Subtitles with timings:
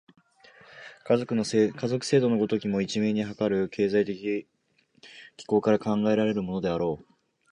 [1.03, 4.47] 家族制度の如きも、一面にはかかる経済的
[5.37, 7.05] 機構から考えられるであろう。